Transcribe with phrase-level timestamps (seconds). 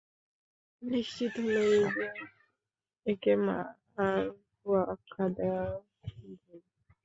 [0.81, 2.05] নিশ্চিত হলো এই যে,
[3.05, 5.63] একে মারফু আখ্যা দেয়া
[6.03, 6.59] ভুল।